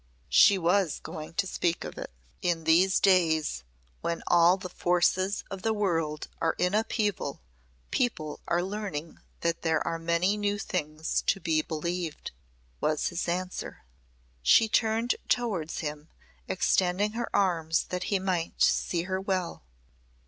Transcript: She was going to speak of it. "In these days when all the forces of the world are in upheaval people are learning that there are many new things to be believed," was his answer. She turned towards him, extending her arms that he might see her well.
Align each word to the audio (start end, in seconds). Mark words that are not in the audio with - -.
She 0.29 0.57
was 0.57 0.97
going 0.99 1.35
to 1.35 1.45
speak 1.45 1.83
of 1.83 1.95
it. 1.95 2.09
"In 2.41 2.63
these 2.63 2.99
days 2.99 3.63
when 4.01 4.23
all 4.25 4.57
the 4.57 4.67
forces 4.67 5.43
of 5.51 5.61
the 5.61 5.75
world 5.75 6.27
are 6.41 6.55
in 6.57 6.73
upheaval 6.73 7.39
people 7.91 8.39
are 8.47 8.63
learning 8.63 9.19
that 9.41 9.61
there 9.61 9.85
are 9.87 9.99
many 9.99 10.37
new 10.37 10.57
things 10.57 11.21
to 11.27 11.39
be 11.39 11.61
believed," 11.61 12.31
was 12.79 13.09
his 13.09 13.27
answer. 13.27 13.83
She 14.41 14.67
turned 14.67 15.13
towards 15.29 15.81
him, 15.81 16.09
extending 16.47 17.11
her 17.11 17.29
arms 17.31 17.83
that 17.89 18.05
he 18.05 18.17
might 18.17 18.59
see 18.59 19.03
her 19.03 19.21
well. 19.21 19.61